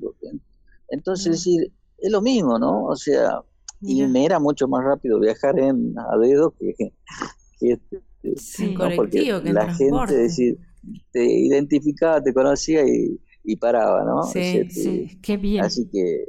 Entonces, 0.88 1.32
decir, 1.32 1.72
es 1.98 2.10
lo 2.10 2.22
mismo, 2.22 2.58
¿no? 2.58 2.84
O 2.84 2.96
sea, 2.96 3.42
y 3.82 4.06
me 4.06 4.24
era 4.24 4.38
mucho 4.38 4.68
más 4.68 4.84
rápido 4.84 5.18
viajar 5.18 5.58
en 5.58 5.94
a 5.98 6.16
dedo 6.18 6.52
que, 6.52 6.74
que, 6.74 6.92
este, 7.60 8.02
sí, 8.36 8.74
colectivo, 8.74 9.42
que 9.42 9.52
la 9.52 9.74
gente 9.74 10.14
decir, 10.14 10.58
te 11.12 11.24
identificaba, 11.24 12.22
te 12.22 12.32
conocía 12.32 12.86
y 12.86 13.18
y 13.50 13.56
paraba, 13.56 14.04
¿no? 14.04 14.22
Sí, 14.22 14.70
sí, 14.70 15.18
qué 15.20 15.36
bien. 15.36 15.64
Así 15.64 15.88
que, 15.90 16.26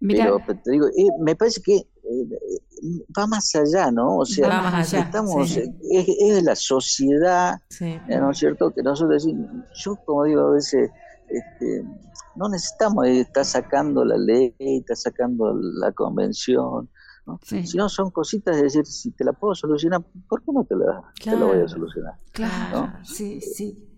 pero, 0.00 0.38
te 0.62 0.70
digo, 0.70 0.86
eh, 0.86 1.08
me 1.18 1.34
parece 1.34 1.60
que 1.60 1.76
eh, 1.76 3.02
va 3.16 3.26
más 3.26 3.52
allá, 3.56 3.90
¿no? 3.90 4.18
O 4.18 4.24
sea, 4.24 4.48
va 4.48 4.62
más 4.62 4.94
allá, 4.94 5.04
estamos, 5.04 5.56
es, 5.56 6.42
la 6.44 6.54
sociedad, 6.54 7.60
¿no 8.08 8.30
es 8.30 8.38
cierto? 8.38 8.70
Que 8.70 8.82
nosotros 8.82 9.24
decimos, 9.24 9.48
yo 9.74 9.96
como 10.06 10.24
digo 10.24 10.42
a 10.42 10.50
veces, 10.52 10.90
este, 11.28 11.84
no 12.36 12.48
necesitamos 12.48 13.08
estar 13.08 13.44
sacando 13.44 14.04
la 14.04 14.16
ley, 14.16 14.54
estar 14.58 14.96
sacando 14.96 15.52
la 15.52 15.90
convención, 15.90 16.88
¿no? 17.26 17.40
Si 17.42 17.76
no 17.76 17.88
son 17.88 18.10
cositas 18.10 18.56
de 18.56 18.62
decir, 18.62 18.86
si 18.86 19.10
te 19.10 19.24
la 19.24 19.32
puedo 19.32 19.56
solucionar, 19.56 20.02
¿por 20.28 20.42
qué 20.42 20.52
no 20.52 20.64
te 20.64 20.76
la, 20.76 21.02
te 21.22 21.36
la 21.36 21.44
voy 21.44 21.60
a 21.62 21.68
solucionar? 21.68 22.14
Claro, 22.32 22.92
sí, 23.02 23.40
sí 23.40 23.89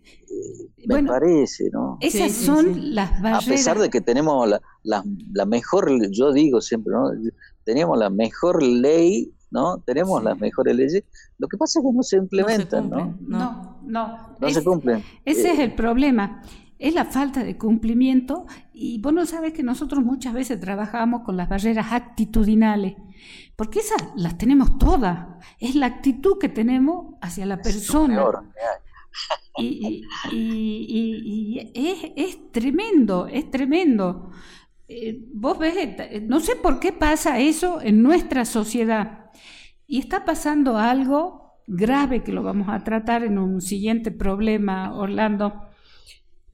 me 0.87 1.03
parece, 1.05 1.71
¿no? 1.73 1.99
Esas 2.01 2.33
son 2.33 2.95
las 2.95 3.11
barreras. 3.21 3.47
A 3.47 3.51
pesar 3.51 3.79
de 3.79 3.91
que 3.91 4.01
tenemos 4.01 4.49
la, 4.49 4.61
la, 5.33 5.47
mejor, 5.47 5.91
yo 6.11 6.33
digo 6.33 6.61
siempre, 6.61 6.93
¿no? 6.93 7.11
Tenemos 7.65 7.99
la 7.99 8.11
mejor 8.11 8.63
ley, 8.63 9.33
¿no? 9.51 9.79
Tenemos 9.79 10.23
las 10.25 10.39
mejores 10.39 10.75
leyes. 10.75 11.05
Lo 11.39 11.49
que 11.49 11.57
pasa 11.57 11.79
es 11.79 11.87
que 11.87 11.93
no 11.93 12.03
se 12.03 12.17
implementan, 12.17 12.91
¿no? 12.91 13.17
No, 13.21 13.79
no. 13.85 14.37
No, 14.41 14.51
se 14.51 14.65
cumplen. 14.65 15.05
Ese 15.25 15.53
es 15.53 15.59
el 15.59 15.75
problema. 15.75 16.43
Es 16.79 16.95
la 16.95 17.05
falta 17.05 17.45
de 17.45 17.57
cumplimiento 17.57 18.47
y 18.73 19.01
vos 19.01 19.13
no 19.13 19.25
sabes 19.25 19.53
que 19.53 19.63
nosotros 19.63 20.03
muchas 20.03 20.35
veces 20.35 20.59
trabajamos 20.59 21.23
con 21.23 21.37
las 21.37 21.49
barreras 21.49 21.93
actitudinales, 21.93 22.97
porque 23.55 23.79
esas 23.79 24.03
las 24.17 24.37
tenemos 24.37 24.79
todas. 24.79 25.29
Es 25.61 25.77
la 25.77 25.87
actitud 25.87 26.39
que 26.41 26.49
tenemos 26.49 27.15
hacia 27.21 27.47
la 27.47 27.63
persona. 27.63 28.25
Y, 29.59 30.05
es, 32.17 32.53
tremendo, 32.53 33.27
es 33.27 33.51
tremendo. 33.51 34.31
Eh, 34.89 35.21
vos 35.33 35.59
ves, 35.59 35.75
eh, 35.77 36.25
no 36.27 36.41
sé 36.41 36.57
por 36.57 36.81
qué 36.81 36.93
pasa 36.93 37.39
eso 37.39 37.81
en 37.81 38.03
nuestra 38.03 38.45
sociedad. 38.45 39.31
Y 39.87 39.99
está 39.99 40.25
pasando 40.25 40.79
algo 40.79 41.43
grave 41.67 42.23
que 42.23 42.33
lo 42.33 42.43
vamos 42.43 42.69
a 42.69 42.83
tratar 42.83 43.25
en 43.25 43.39
un 43.39 43.61
siguiente 43.61 44.11
problema, 44.11 44.95
Orlando. 44.95 45.69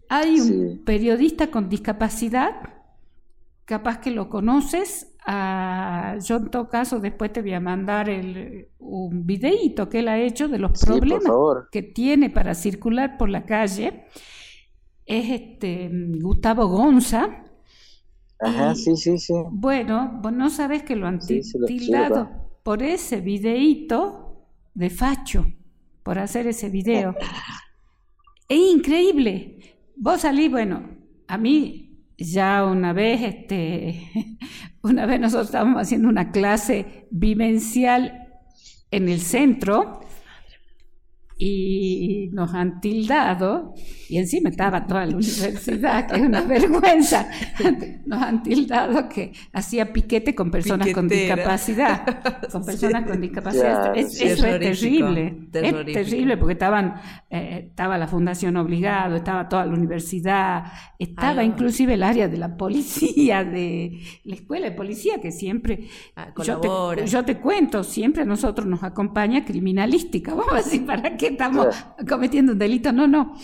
Hay 0.09 0.41
un 0.41 0.83
periodista 0.85 1.51
con 1.51 1.69
discapacidad, 1.69 2.75
capaz 3.65 3.99
que 4.01 4.11
lo 4.11 4.29
conoces, 4.29 5.15
yo 5.29 6.37
en 6.37 6.49
todo 6.51 6.69
caso 6.69 7.01
después 7.01 7.33
te 7.33 7.43
voy 7.43 7.53
a 7.53 7.61
mandar 7.61 8.09
el, 8.09 8.69
un 8.79 9.27
videíto 9.27 9.89
que 9.89 9.99
él 9.99 10.09
ha 10.09 10.19
hecho 10.19 10.49
de 10.49 10.59
los 10.59 10.81
problemas 10.81 11.25
que 11.71 11.83
tiene 11.83 12.31
para 12.31 12.55
circular 12.55 13.19
por 13.19 13.29
la 13.29 13.45
calle. 13.45 14.05
Es 15.05 15.31
este 15.31 15.91
Gustavo 16.21 16.67
Gonza. 16.69 17.45
Ajá, 18.41 18.75
sí, 18.75 18.97
sí, 18.97 19.19
sí. 19.19 19.35
Bueno, 19.51 20.19
vos 20.23 20.33
no 20.33 20.49
sabes 20.49 20.83
que 20.83 20.97
lo 20.97 21.07
han 21.07 21.19
tildado 21.19 22.31
por 22.63 22.83
ese 22.83 23.21
videíto 23.21 24.47
de 24.75 24.91
facho, 24.91 25.47
por 26.03 26.19
hacer 26.19 26.47
ese 26.47 26.71
video. 26.71 27.15
es 28.49 28.59
increíble. 28.59 29.59
Vos 29.97 30.21
salís, 30.21 30.51
bueno, 30.51 30.89
a 31.27 31.37
mí 31.37 31.89
ya 32.17 32.65
una 32.65 32.93
vez, 32.93 33.23
este, 33.23 34.11
una 34.89 35.07
vez 35.07 35.21
nosotros 35.21 35.49
estábamos 35.49 35.81
haciendo 35.81 36.09
una 36.09 36.31
clase 36.31 37.07
vivencial 37.11 38.29
en 38.91 39.09
el 39.09 39.21
centro 39.21 40.01
y 41.37 42.31
nos 42.33 42.55
han 42.55 42.81
tildado, 42.81 43.75
y 44.09 44.19
encima 44.19 44.51
estaba 44.51 44.87
toda 44.87 45.07
la 45.07 45.17
universidad, 45.17 46.07
que 46.07 46.17
es 46.17 46.23
una 46.23 46.43
vergüenza, 46.43 47.29
nos 48.07 48.23
han 48.23 48.43
tildado 48.43 49.09
que 49.09 49.33
hacía 49.53 49.93
piquete 49.93 50.35
con 50.35 50.51
personas 50.51 50.89
con 50.93 51.09
discapacidad, 51.09 52.23
con 52.51 52.65
personas 52.67 53.07
con 53.07 53.21
discapacidad. 53.21 53.97
eso 53.97 54.25
es 54.25 54.41
terrible, 54.41 55.49
es 55.53 55.93
terrible 55.93 56.37
porque 56.37 56.53
estaban, 56.55 57.01
eh, 57.31 57.67
estaba 57.69 57.99
la 57.99 58.09
Fundación 58.09 58.57
Obligado, 58.57 59.17
estaba 59.17 59.49
toda 59.49 59.67
la 59.67 59.75
universidad, 59.75 60.65
estaba 60.99 61.45
inclusive 61.45 61.95
el 61.95 62.03
área 62.03 62.29
de 62.29 62.37
la 62.37 62.57
policía, 62.57 63.45
de 63.45 64.01
la 64.25 64.35
escuela 64.35 64.67
de 64.67 64.73
policía, 64.73 65.21
que 65.21 65.33
siempre, 65.33 65.89
ah, 66.17 66.33
yo, 66.43 66.61
te, 66.61 67.07
yo 67.07 67.25
te 67.25 67.39
cuento, 67.39 67.85
siempre 67.85 68.23
a 68.23 68.27
nosotros 68.27 68.67
nos 68.67 68.83
acompaña 68.83 69.45
criminalística, 69.45 70.35
vamos 70.35 70.53
a 70.53 70.57
decir, 70.57 70.85
¿para 70.85 71.17
qué? 71.17 71.29
estamos 71.29 71.69
cometiendo 72.09 72.53
un 72.53 72.59
delito. 72.59 72.93
No, 72.93 73.07
no. 73.07 73.37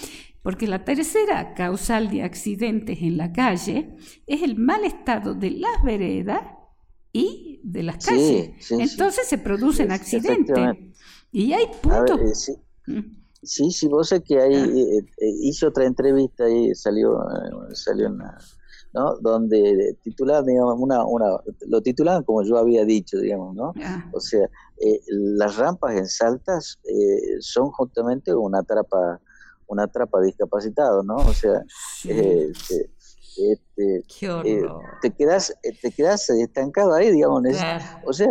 Porque 0.45 0.69
la 0.69 0.85
tercera 0.85 1.55
causal 1.55 2.09
de 2.11 2.23
accidentes 2.23 2.99
en 3.01 3.17
la 3.17 3.33
calle 3.33 3.97
es 4.27 4.43
el 4.43 4.57
mal 4.57 4.85
estado 4.85 5.35
de 5.35 5.51
las 5.51 5.83
veredas 5.83 6.43
y 7.13 7.61
de 7.65 7.83
las 7.83 8.07
calles. 8.07 8.71
Entonces 8.71 9.27
se 9.27 9.39
producen 9.39 9.91
accidentes. 9.91 10.55
Y 11.33 11.53
hay 11.53 11.67
puntos. 11.83 12.49
Eh, 12.49 13.03
sí. 13.43 13.73
sí, 13.73 13.89
vos 13.89 14.11
sé 14.11 14.23
que 14.23 14.41
ahí 14.41 14.55
ah. 14.55 14.67
eh, 14.67 14.99
eh, 14.99 15.35
hice 15.41 15.67
otra 15.67 15.87
entrevista 15.87 16.49
y 16.49 16.73
salió, 16.77 17.19
salió 17.73 18.09
una, 18.09 18.39
¿no? 18.95 19.17
Donde 19.19 19.99
titulaban, 20.03 20.47
digamos, 20.47 20.77
una, 20.79 21.05
una, 21.05 21.27
lo 21.67 21.81
titulaban 21.83 22.23
como 22.23 22.45
yo 22.45 22.57
había 22.57 22.85
dicho, 22.85 23.19
digamos, 23.19 23.55
¿no? 23.57 23.75
O 24.13 24.21
sea, 24.21 24.49
eh, 24.79 25.01
las 25.09 25.57
rampas 25.57 25.97
en 25.97 26.07
Saltas 26.07 26.79
eh, 26.85 27.37
son 27.41 27.71
justamente 27.71 28.33
una 28.33 28.63
trapa, 28.63 29.21
una 29.67 29.87
trapa 29.89 30.21
discapacitado, 30.21 31.03
¿no? 31.03 31.17
O 31.17 31.33
sea, 31.35 31.63
eh, 32.09 32.53
este, 33.37 34.05
te 35.03 35.11
quedas, 35.11 35.55
te 35.83 35.91
quedas 35.91 36.31
estancado 36.31 36.95
ahí, 36.95 37.11
digamos, 37.11 37.43
o 38.05 38.13
sea, 38.13 38.29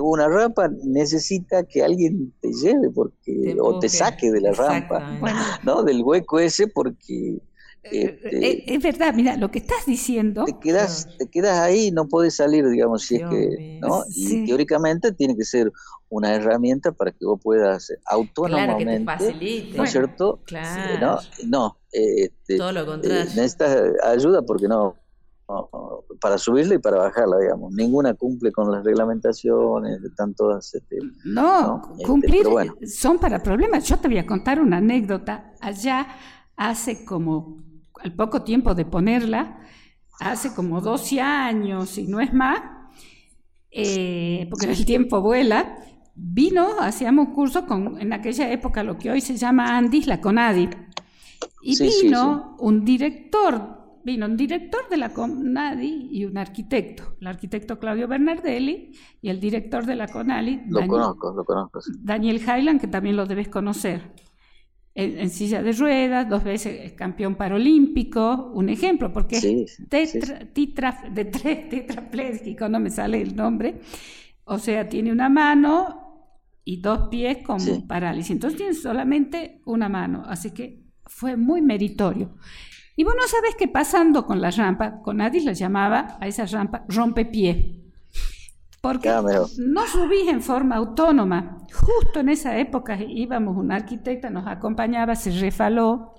una 0.00 0.28
rampa 0.28 0.68
necesita 0.84 1.64
que 1.64 1.82
alguien 1.82 2.32
te 2.40 2.50
lleve 2.52 2.90
porque 2.90 3.56
o 3.60 3.78
te 3.78 3.88
saque 3.88 4.30
de 4.30 4.40
la 4.40 4.52
rampa, 4.52 5.18
¿no? 5.62 5.82
Del 5.82 6.02
hueco 6.02 6.38
ese 6.38 6.66
porque 6.68 7.40
este, 7.82 8.46
eh, 8.46 8.64
es 8.66 8.82
verdad, 8.82 9.14
mira, 9.14 9.36
lo 9.36 9.50
que 9.50 9.58
estás 9.58 9.86
diciendo. 9.86 10.44
Te 10.44 10.58
quedas, 10.58 11.08
te 11.18 11.28
quedas 11.28 11.58
ahí, 11.58 11.90
no 11.90 12.08
puedes 12.08 12.36
salir, 12.36 12.68
digamos, 12.68 13.02
si 13.02 13.16
es 13.16 13.22
que. 13.28 13.78
¿no? 13.80 14.04
Y 14.08 14.46
teóricamente 14.46 15.12
tiene 15.12 15.36
que 15.36 15.44
ser 15.44 15.72
una 16.10 16.34
herramienta 16.34 16.92
para 16.92 17.10
que 17.12 17.24
vos 17.24 17.40
puedas 17.42 17.92
autónomamente. 18.06 19.72
¿No 19.76 19.84
es 19.84 19.90
cierto? 19.90 20.40
Claro. 20.44 21.20
No, 21.44 21.48
no 21.48 21.78
este, 21.92 22.56
Todo 22.56 22.72
lo 22.72 22.86
contrario. 22.86 23.24
necesitas 23.24 23.82
ayuda 24.04 24.42
porque 24.42 24.68
no 24.68 24.96
para 26.20 26.36
subirla 26.36 26.74
y 26.74 26.78
para 26.78 26.98
bajarla, 26.98 27.38
digamos. 27.38 27.72
Ninguna 27.72 28.12
cumple 28.14 28.52
con 28.52 28.70
las 28.70 28.84
reglamentaciones, 28.84 30.02
están 30.04 30.34
todas... 30.34 30.74
Este, 30.74 30.98
no, 31.24 31.82
este, 31.92 32.04
cumplir 32.04 32.46
son 32.86 33.18
para 33.18 33.42
problemas. 33.42 33.84
Yo 33.88 33.96
te 33.98 34.08
voy 34.08 34.18
a 34.18 34.26
contar 34.26 34.60
una 34.60 34.76
anécdota. 34.76 35.54
Allá 35.60 36.06
hace 36.56 37.04
como, 37.04 37.62
al 38.02 38.14
poco 38.14 38.42
tiempo 38.42 38.74
de 38.74 38.84
ponerla, 38.84 39.60
hace 40.20 40.54
como 40.54 40.80
12 40.80 41.20
años, 41.20 41.98
y 41.98 42.06
no 42.06 42.20
es 42.20 42.32
más, 42.32 42.60
eh, 43.70 44.46
porque 44.50 44.66
el 44.66 44.84
tiempo 44.84 45.20
vuela, 45.20 45.76
vino, 46.14 46.80
hacíamos 46.80 47.28
curso 47.28 47.66
con, 47.66 48.00
en 48.00 48.12
aquella 48.12 48.50
época, 48.50 48.82
lo 48.82 48.98
que 48.98 49.10
hoy 49.10 49.20
se 49.20 49.36
llama 49.36 49.76
Andis, 49.76 50.06
la 50.06 50.20
CONADI. 50.20 50.70
Y 51.62 51.76
vino 51.78 52.56
un 52.58 52.84
director 52.84 53.78
vino 54.08 54.24
un 54.24 54.36
director 54.38 54.88
de 54.88 54.96
la 54.96 55.10
CONADI 55.10 56.08
y 56.10 56.24
un 56.24 56.38
arquitecto, 56.38 57.16
el 57.20 57.26
arquitecto 57.26 57.78
Claudio 57.78 58.08
Bernardelli 58.08 58.92
y 59.20 59.28
el 59.28 59.38
director 59.38 59.84
de 59.84 59.96
la 59.96 60.08
CONADI. 60.08 60.62
Lo 60.68 60.86
conozco, 60.86 61.34
lo 61.34 61.44
conozco. 61.44 61.80
Daniel 62.00 62.36
Highland, 62.36 62.80
que 62.80 62.86
también 62.86 63.16
lo 63.16 63.26
debes 63.26 63.48
conocer. 63.48 64.14
En, 65.00 65.30
silla 65.30 65.62
de 65.62 65.70
ruedas, 65.70 66.28
dos 66.28 66.42
veces 66.42 66.92
campeón 66.94 67.36
paralímpico, 67.36 68.50
un 68.52 68.68
ejemplo, 68.68 69.12
porque 69.12 69.36
es 69.36 69.88
de 69.88 71.24
tres 71.24 71.68
tetrapléjico, 71.70 72.68
no 72.68 72.80
me 72.80 72.90
sale 72.90 73.22
el 73.22 73.36
nombre, 73.36 73.80
o 74.42 74.58
sea, 74.58 74.88
tiene 74.88 75.12
una 75.12 75.28
mano 75.28 76.34
y 76.64 76.80
dos 76.80 77.08
pies 77.10 77.38
con 77.46 77.60
parálisis, 77.86 78.32
entonces 78.32 78.58
tiene 78.58 78.74
solamente 78.74 79.62
una 79.66 79.88
mano, 79.88 80.24
así 80.26 80.50
que 80.50 80.82
fue 81.06 81.36
muy 81.36 81.62
meritorio. 81.62 82.34
Y 82.96 83.04
vos 83.04 83.14
no 83.16 83.28
sabes 83.28 83.54
que 83.54 83.68
pasando 83.68 84.26
con 84.26 84.40
la 84.40 84.50
rampa, 84.50 85.00
con 85.00 85.20
Adis 85.20 85.44
la 85.44 85.52
llamaba 85.52 86.18
a 86.20 86.26
esa 86.26 86.44
rampa 86.46 86.84
rompepié. 86.88 87.77
Porque 88.92 89.10
no 89.58 89.86
subís 89.86 90.28
en 90.28 90.42
forma 90.42 90.76
autónoma. 90.76 91.66
Justo 91.72 92.20
en 92.20 92.30
esa 92.30 92.58
época 92.58 92.98
íbamos, 93.00 93.56
un 93.56 93.72
arquitecta 93.72 94.30
nos 94.30 94.46
acompañaba, 94.46 95.14
se 95.14 95.30
refaló 95.32 96.14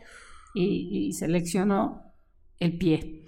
y 0.54 1.12
seleccionó 1.14 2.04
el 2.60 2.78
pie. 2.78 3.24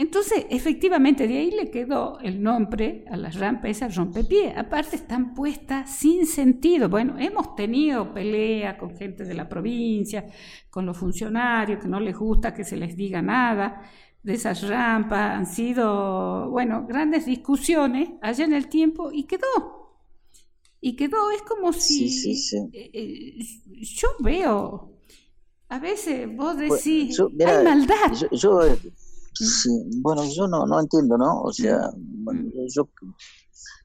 Entonces, 0.00 0.46
efectivamente, 0.48 1.28
de 1.28 1.36
ahí 1.36 1.50
le 1.50 1.70
quedó 1.70 2.18
el 2.20 2.42
nombre 2.42 3.04
a 3.10 3.18
las 3.18 3.38
rampas 3.38 3.72
esas 3.72 3.96
rompepié. 3.96 4.54
Aparte, 4.56 4.96
están 4.96 5.34
puestas 5.34 5.94
sin 5.94 6.24
sentido. 6.24 6.88
Bueno, 6.88 7.16
hemos 7.18 7.54
tenido 7.54 8.14
pelea 8.14 8.78
con 8.78 8.96
gente 8.96 9.24
de 9.24 9.34
la 9.34 9.46
provincia, 9.46 10.24
con 10.70 10.86
los 10.86 10.96
funcionarios, 10.96 11.82
que 11.82 11.88
no 11.88 12.00
les 12.00 12.16
gusta 12.16 12.54
que 12.54 12.64
se 12.64 12.78
les 12.78 12.96
diga 12.96 13.20
nada 13.20 13.82
de 14.22 14.34
esas 14.34 14.66
rampas. 14.66 15.38
Han 15.38 15.46
sido, 15.46 16.50
bueno, 16.50 16.86
grandes 16.86 17.26
discusiones 17.26 18.10
allá 18.22 18.44
en 18.44 18.54
el 18.54 18.68
tiempo 18.68 19.10
y 19.12 19.24
quedó. 19.24 19.98
Y 20.80 20.96
quedó, 20.96 21.30
es 21.30 21.42
como 21.42 21.72
si... 21.72 22.06
Eh, 22.72 22.90
eh, 22.94 23.38
yo 23.80 24.08
veo, 24.20 24.98
a 25.68 25.78
veces 25.78 26.28
vos 26.34 26.56
pues, 26.56 26.84
decís, 26.84 27.20
hay 27.20 27.64
maldad. 27.64 28.12
yo 28.32 28.60
Sí, 29.40 29.70
bueno, 30.02 30.22
yo 30.24 30.46
no, 30.46 30.66
no 30.66 30.80
entiendo, 30.80 31.16
¿no? 31.16 31.40
O 31.42 31.52
sea, 31.52 31.90
mm. 31.96 32.66
yo 32.68 32.88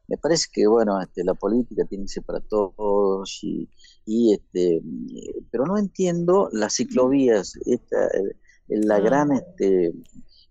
me 0.08 0.18
parece 0.18 0.48
que, 0.52 0.68
bueno, 0.68 1.00
este, 1.02 1.24
la 1.24 1.34
política 1.34 1.86
tiene 1.86 2.06
que 2.06 2.10
ser 2.14 2.24
para 2.24 2.42
todos 2.42 3.40
y, 3.42 3.70
y 4.06 4.34
este, 4.34 4.82
pero 5.52 5.66
no 5.66 5.78
entiendo 5.78 6.50
las 6.52 6.76
ciclovías, 6.76 7.58
esta, 7.66 8.10
la 8.68 9.00
gran 9.00 9.32
este, 9.32 9.94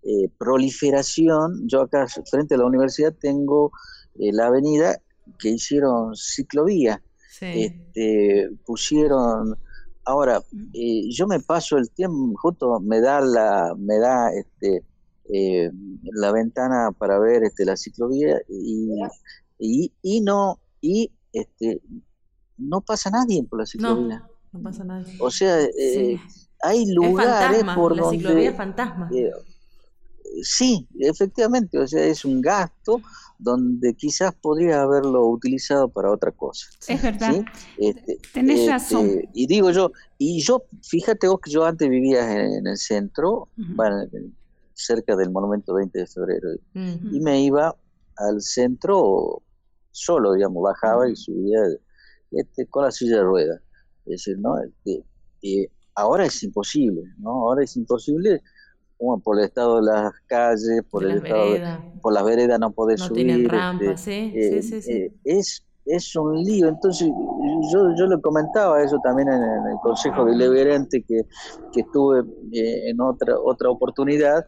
eh, 0.05 0.29
proliferación. 0.37 1.67
Yo 1.67 1.81
acá 1.81 2.07
frente 2.29 2.55
a 2.55 2.57
la 2.57 2.65
universidad 2.65 3.13
tengo 3.13 3.71
eh, 4.19 4.31
la 4.31 4.47
avenida 4.47 5.01
que 5.39 5.49
hicieron 5.49 6.15
ciclovía, 6.15 7.01
este, 7.41 8.49
pusieron 8.65 9.57
Ahora, 10.05 10.39
eh, 10.73 11.09
yo 11.09 11.25
me 11.25 11.39
paso 11.39 11.77
el 11.77 11.89
tiempo, 11.89 12.37
justo 12.37 12.79
me 12.79 13.01
da 13.01 13.21
la, 13.21 13.73
me 13.75 13.97
da 13.97 14.29
este, 14.31 14.83
eh, 15.33 15.71
la 16.03 16.31
ventana 16.31 16.91
para 16.91 17.17
ver 17.17 17.43
este, 17.43 17.65
la 17.65 17.75
ciclovía 17.75 18.39
y, 18.47 19.91
y, 20.03 20.21
no, 20.21 20.59
y 20.79 21.11
este, 21.33 21.81
no 22.57 22.81
pasa 22.81 23.09
nadie 23.09 23.43
por 23.43 23.59
la 23.59 23.65
ciclovía. 23.65 24.19
No, 24.19 24.59
no 24.59 24.61
pasa 24.61 24.83
nadie. 24.83 25.17
O 25.19 25.31
sea, 25.31 25.59
eh, 25.63 26.19
hay 26.61 26.85
lugares 26.85 27.63
por 27.75 27.95
la 27.95 28.03
donde... 28.03 28.19
Ciclovía 28.19 28.53
fantasma. 28.53 29.09
Sí, 30.43 30.87
efectivamente, 30.99 31.79
o 31.79 31.87
sea, 31.87 32.03
es 32.05 32.25
un 32.25 32.41
gasto 32.41 33.01
donde 33.37 33.93
quizás 33.95 34.33
podría 34.33 34.81
haberlo 34.81 35.27
utilizado 35.27 35.89
para 35.89 36.11
otra 36.11 36.31
cosa. 36.31 36.67
Es 36.87 37.01
verdad. 37.01 37.43
Este, 37.77 38.17
Tenés 38.33 38.59
este, 38.61 38.71
razón. 38.71 39.21
Y 39.33 39.47
digo 39.47 39.71
yo, 39.71 39.91
y 40.17 40.41
yo, 40.41 40.63
fíjate 40.83 41.27
vos 41.27 41.39
que 41.41 41.51
yo 41.51 41.65
antes 41.65 41.89
vivía 41.89 42.45
en, 42.45 42.65
el 42.65 42.77
centro, 42.77 43.49
cerca 44.73 45.15
del 45.15 45.31
monumento 45.31 45.73
20 45.73 45.99
de 45.99 46.07
febrero, 46.07 46.49
y 46.73 47.19
me 47.19 47.41
iba 47.41 47.75
al 48.17 48.41
centro 48.41 49.41
solo, 49.91 50.33
digamos, 50.33 50.63
bajaba 50.63 51.09
y 51.09 51.15
subía 51.15 51.59
este, 52.31 52.65
con 52.67 52.83
la 52.83 52.91
silla 52.91 53.17
de 53.17 53.23
ruedas. 53.23 53.61
Es 54.05 54.11
decir, 54.11 54.37
¿no? 54.39 54.55
Este, 54.59 55.69
ahora 55.95 56.25
es 56.25 56.43
imposible, 56.43 57.03
¿no? 57.17 57.31
Ahora 57.31 57.63
es 57.63 57.75
imposible 57.75 58.41
por 59.23 59.39
el 59.39 59.45
estado 59.45 59.77
de 59.77 59.91
las 59.91 60.13
calles, 60.27 60.83
por 60.89 61.03
el 61.03 61.17
estado 61.17 61.55
por 62.01 62.13
las 62.13 62.23
veredas 62.23 62.59
no 62.59 62.71
podés 62.71 62.99
no 63.01 63.07
subir. 63.07 63.25
Tienen 63.25 63.49
rampas, 63.49 64.01
¿sí? 64.01 64.31
Eh, 64.35 64.61
sí, 64.61 64.81
sí, 64.81 64.91
eh, 64.91 65.13
es, 65.23 65.63
es 65.85 66.15
un 66.15 66.43
lío. 66.43 66.67
Entonces, 66.67 67.09
yo, 67.73 67.95
yo 67.97 68.05
le 68.07 68.21
comentaba 68.21 68.83
eso 68.83 68.99
también 69.03 69.27
en, 69.27 69.41
el 69.41 69.77
Consejo 69.81 70.25
Deliberante 70.25 71.03
que, 71.03 71.21
que 71.73 71.81
estuve 71.81 72.19
eh, 72.51 72.89
en 72.89 73.01
otra, 73.01 73.37
otra 73.39 73.69
oportunidad, 73.69 74.45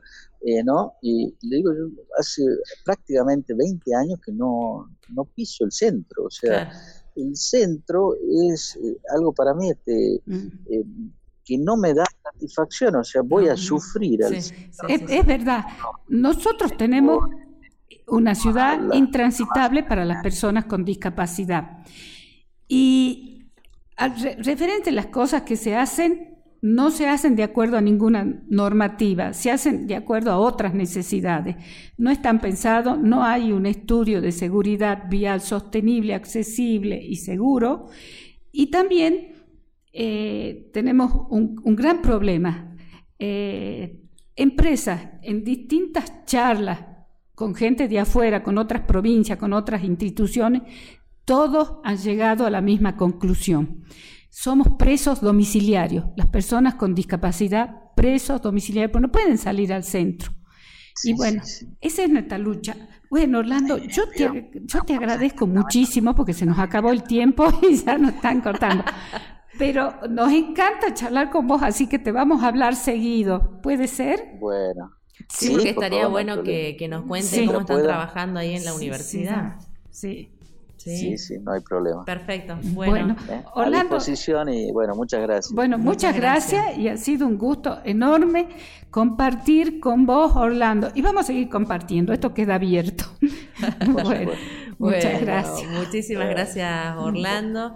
¿no? 0.64 0.94
Y 1.02 1.36
le 1.42 1.58
digo, 1.58 1.74
yo 1.74 1.88
hace 2.18 2.44
prácticamente 2.86 3.54
20 3.54 3.96
años 3.96 4.20
que 4.24 4.32
no, 4.32 4.90
no 5.10 5.26
piso 5.26 5.66
el 5.66 5.72
centro, 5.72 6.26
o 6.26 6.30
sea, 6.30 6.72
el 7.16 7.36
centro 7.36 8.14
es 8.46 8.80
algo 9.14 9.34
para 9.34 9.54
mí 9.56 9.72
este, 9.72 10.22
mm 10.26 11.10
que 11.48 11.58
no 11.58 11.78
me 11.78 11.94
da 11.94 12.04
satisfacción, 12.24 12.98
o 12.98 13.04
sea, 13.04 13.22
voy 13.22 13.48
a 13.48 13.56
sufrir. 13.56 14.20
Es, 14.24 14.54
verdad, 15.26 15.64
nosotros 16.10 16.76
tenemos 16.78 17.24
una 18.08 18.36
ciudad 18.36 18.80
intransitable 18.94 19.84
para 19.84 20.04
las 20.04 20.22
personas 20.22 20.66
con 20.66 20.84
discapacidad. 20.84 21.86
Y 22.68 23.46
referente 24.44 24.90
a 24.90 24.94
las 24.94 25.08
cosas 25.08 25.44
que 25.44 25.56
se 25.56 25.76
hacen, 25.76 26.36
no 26.62 26.92
se 26.92 27.08
hacen 27.08 27.38
de 27.38 27.44
acuerdo 27.44 27.78
a 27.78 27.82
ninguna 27.82 28.44
normativa, 28.50 29.32
se 29.32 29.50
hacen 29.50 29.88
de 29.88 29.96
acuerdo 29.96 30.32
a 30.32 30.40
otras 30.40 30.74
necesidades. 30.74 31.56
No 31.98 32.12
están 32.12 32.42
pensados, 32.42 33.00
no 33.00 33.24
hay 33.24 33.54
un 33.54 33.66
estudio 33.66 34.20
de 34.20 34.34
seguridad 34.34 35.04
vial 35.10 35.40
sostenible, 35.40 36.14
accesible 36.14 37.02
y 37.02 37.16
seguro. 37.16 37.88
Y 38.52 38.70
también 38.70 39.37
eh, 40.00 40.70
tenemos 40.74 41.12
un, 41.32 41.76
gran 41.76 42.04
problema. 42.04 42.76
Eh, 43.18 44.04
empresas 44.36 45.02
en 45.24 45.44
distintas 45.44 46.24
charlas 46.26 46.82
con 47.34 47.56
gente 47.56 47.88
de 47.88 48.00
afuera, 48.00 48.44
con 48.44 48.60
otras 48.60 48.84
provincias, 48.84 49.40
con 49.40 49.54
otras 49.54 49.84
instituciones, 49.84 50.62
todos 51.26 51.78
han 51.84 51.98
llegado 51.98 52.46
a 52.46 52.52
la 52.52 52.62
misma 52.62 52.96
conclusión. 52.96 53.86
Somos 54.30 54.68
presos 54.78 55.20
domiciliarios, 55.20 56.06
las 56.16 56.28
personas 56.28 56.76
con 56.76 56.94
discapacidad, 56.94 57.76
presos 57.96 58.40
domiciliarios, 58.40 58.92
pero 58.92 59.02
no 59.02 59.12
pueden 59.12 59.40
salir 59.40 59.74
al 59.74 59.84
centro. 59.84 60.32
y 61.04 61.14
bueno, 61.14 61.42
esa 61.82 62.04
es 62.04 62.10
nuestra 62.12 62.38
lucha. 62.38 62.76
Bueno, 63.10 63.40
Orlando, 63.40 63.80
yo 63.80 64.08
te, 64.10 64.52
yo 64.64 64.82
te 64.82 64.94
agradezco 64.94 65.48
muchísimo 65.48 66.14
porque 66.14 66.34
se 66.34 66.46
nos 66.46 66.60
acabó 66.60 66.92
el 66.92 67.02
tiempo 67.02 67.48
y 67.68 67.78
ya 67.78 67.98
nos 67.98 68.14
están 68.14 68.42
cortando. 68.42 68.84
Pero 69.58 69.94
nos 70.10 70.32
encanta 70.32 70.94
charlar 70.94 71.30
con 71.30 71.48
vos, 71.48 71.62
así 71.64 71.88
que 71.88 72.00
te 72.00 72.12
vamos 72.12 72.44
a 72.44 72.48
hablar 72.48 72.76
seguido. 72.76 73.60
¿Puede 73.62 73.88
ser? 73.88 74.38
Bueno. 74.40 74.92
Sí, 75.30 75.52
porque 75.52 75.70
estaría 75.70 76.08
bueno 76.08 76.44
que, 76.44 76.88
nos 76.90 77.04
cuenten 77.06 77.48
cómo 77.48 77.62
están 77.62 77.84
trabajando 77.84 78.40
ahí 78.40 78.56
en 78.56 78.66
la 78.66 78.74
universidad. 78.74 79.56
Sí. 79.90 80.32
Sí. 80.78 81.18
sí, 81.18 81.38
no 81.40 81.52
hay 81.52 81.62
problema. 81.62 82.06
Perfecto. 82.06 82.58
Bueno, 82.62 83.16
a 83.56 83.70
disposición 83.70 84.48
y 84.48 84.72
bueno, 84.72 84.96
muchas 84.96 85.22
gracias. 85.22 85.54
Bueno, 85.54 85.78
muchas, 85.78 86.16
gracias. 86.16 86.78
y 86.78 86.88
ha 86.88 86.96
sido 86.96 87.28
un 87.28 87.38
gusto 87.38 87.80
enorme 87.84 88.48
compartir 88.90 89.82
con 89.82 90.06
vos, 90.06 90.36
Orlando. 90.36 90.90
Y 90.96 91.02
vamos 91.02 91.24
a 91.24 91.28
seguir 91.28 91.50
compartiendo, 91.50 92.14
esto 92.14 92.34
queda 92.34 92.56
abierto. 92.56 93.04
bueno, 93.92 94.32
muchas 94.78 95.20
gracias. 95.20 95.70
Muchísimas 95.72 96.30
gracias, 96.30 96.96
Orlando. 96.98 97.74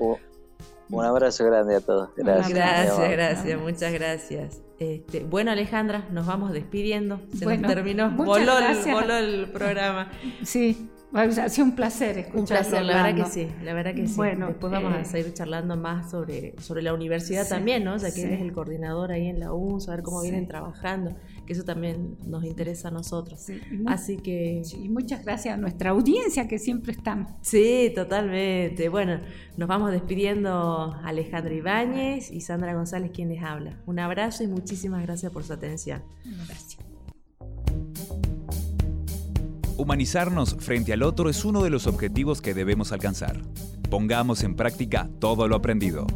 Un 0.92 1.06
abrazo 1.06 1.46
grande 1.46 1.76
a 1.76 1.82
todos. 1.82 2.10
Gracias. 2.16 2.54
Gracias, 2.54 3.12
gracias, 3.12 3.62
muchas 3.62 3.94
gracias. 3.94 4.62
Este, 4.80 5.24
bueno, 5.24 5.52
Alejandra, 5.52 6.08
nos 6.12 6.26
vamos 6.26 6.52
despidiendo. 6.52 7.22
Se 7.38 7.46
nos 7.46 7.62
terminó, 7.62 8.12
voló 8.12 8.54
voló 8.92 9.18
el 9.18 9.52
programa. 9.52 10.12
Sí, 10.44 10.90
ha 11.14 11.50
sido 11.50 11.66
un 11.66 11.76
placer 11.76 12.18
escucharlo. 12.18 12.40
Un 12.42 12.48
placer, 12.48 12.84
la 12.84 13.04
verdad 13.04 13.24
que 13.24 13.32
sí, 13.32 13.48
la 13.64 13.74
verdad 13.74 13.94
que 13.94 14.08
sí. 14.08 14.16
Bueno, 14.16 14.48
Después 14.48 14.72
vamos 14.72 14.94
a 14.94 15.02
eh, 15.02 15.06
seguir 15.06 15.34
charlando 15.34 15.76
más 15.76 16.10
sobre, 16.10 16.56
sobre 16.62 16.82
la 16.82 16.94
universidad 16.94 17.48
también, 17.48 17.84
¿no? 17.84 17.98
Ya 17.98 18.12
que 18.14 18.24
eres 18.24 18.42
el 18.42 18.54
coordinador 18.54 19.12
ahí 19.12 19.28
en 19.28 19.40
la 19.40 19.54
U, 19.54 19.80
saber 19.80 20.04
cómo 20.04 20.22
vienen 20.22 20.48
trabajando, 20.48 21.16
que 21.52 21.58
eso 21.58 21.66
también 21.66 22.16
nos 22.26 22.46
interesa 22.46 22.88
a 22.88 22.92
nosotros. 22.92 23.46
Así 23.86 24.16
que... 24.16 24.62
y 24.74 24.88
muchas 24.88 25.26
gracias 25.26 25.54
a 25.54 25.58
nuestra 25.58 25.90
audiencia 25.90 26.48
que 26.48 26.58
siempre 26.60 26.94
están. 26.94 27.28
Sí, 27.42 27.92
totalmente. 27.94 28.88
Bueno, 28.88 29.20
nos 29.58 29.68
vamos 29.68 29.92
despidiendo 29.92 30.96
Alejandra 31.04 31.54
Ibáñez 31.54 32.32
y 32.32 32.40
Sandra 32.40 32.74
González 32.74 33.12
quien 33.14 33.28
les 33.28 33.44
habla. 33.44 33.82
Un 33.86 34.00
abrazo 34.00 34.44
y 34.44 34.48
muchísimas 34.48 35.04
gracias 35.04 35.30
por 35.34 35.44
su 35.44 35.52
atención. 35.52 36.02
Gracias. 36.48 36.78
Humanizarnos 39.76 40.56
frente 40.60 40.94
al 40.94 41.04
otro 41.04 41.30
es 41.30 41.44
uno 41.44 41.64
de 41.64 41.70
los 41.70 41.86
objetivos 41.86 42.42
que 42.42 42.54
debemos 42.54 42.94
alcanzar. 42.94 43.42
Pongamos 43.90 44.44
en 44.44 44.56
práctica 44.56 45.10
todo 45.20 45.50
lo 45.50 45.58
aprendido. 45.58 46.08